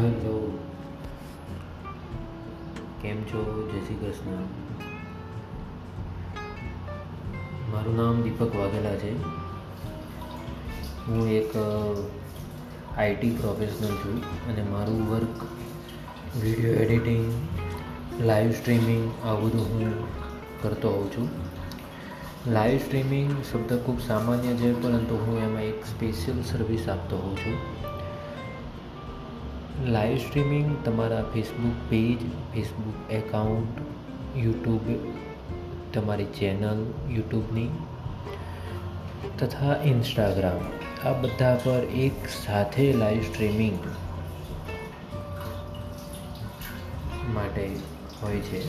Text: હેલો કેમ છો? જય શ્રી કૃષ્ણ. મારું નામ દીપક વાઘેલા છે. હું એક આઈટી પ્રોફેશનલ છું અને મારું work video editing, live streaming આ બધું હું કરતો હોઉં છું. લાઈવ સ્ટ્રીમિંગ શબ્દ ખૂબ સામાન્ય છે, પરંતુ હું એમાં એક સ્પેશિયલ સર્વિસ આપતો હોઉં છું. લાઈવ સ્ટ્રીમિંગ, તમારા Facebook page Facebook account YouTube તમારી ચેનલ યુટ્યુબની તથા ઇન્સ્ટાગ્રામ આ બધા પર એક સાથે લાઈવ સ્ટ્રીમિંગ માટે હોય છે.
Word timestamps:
હેલો 0.00 0.34
કેમ 3.02 3.18
છો? 3.22 3.40
જય 3.72 3.80
શ્રી 3.80 3.94
કૃષ્ણ. 3.94 4.36
મારું 7.72 7.96
નામ 7.96 8.22
દીપક 8.22 8.54
વાઘેલા 8.56 8.94
છે. 8.94 9.10
હું 11.06 11.28
એક 11.30 11.52
આઈટી 12.96 13.30
પ્રોફેશનલ 13.30 13.92
છું 13.96 14.16
અને 14.46 14.62
મારું 14.62 15.10
work 15.10 15.44
video 16.42 16.72
editing, 16.74 17.26
live 18.20 18.52
streaming 18.52 19.04
આ 19.24 19.34
બધું 19.34 19.68
હું 19.74 19.94
કરતો 20.62 20.88
હોઉં 20.88 21.08
છું. 21.10 21.28
લાઈવ 22.52 22.78
સ્ટ્રીમિંગ 22.78 23.36
શબ્દ 23.52 23.78
ખૂબ 23.86 24.00
સામાન્ય 24.00 24.54
છે, 24.54 24.82
પરંતુ 24.82 25.14
હું 25.16 25.38
એમાં 25.38 25.62
એક 25.62 25.86
સ્પેશિયલ 25.86 26.42
સર્વિસ 26.42 26.88
આપતો 26.88 27.16
હોઉં 27.16 27.36
છું. 27.36 27.56
લાઈવ 29.88 30.18
સ્ટ્રીમિંગ, 30.18 30.84
તમારા 30.84 31.22
Facebook 31.22 31.90
page 31.90 32.16
Facebook 32.54 33.12
account 33.12 33.80
YouTube 34.36 34.80
તમારી 35.92 36.24
ચેનલ 36.24 36.92
યુટ્યુબની 37.10 37.70
તથા 39.38 39.76
ઇન્સ્ટાગ્રામ 39.84 40.60
આ 41.08 41.12
બધા 41.12 41.54
પર 41.54 41.84
એક 41.84 42.12
સાથે 42.44 42.92
લાઈવ 42.92 43.22
સ્ટ્રીમિંગ 43.22 43.78
માટે 47.34 47.70
હોય 48.22 48.40
છે. 48.40 48.62